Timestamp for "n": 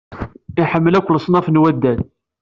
1.49-1.59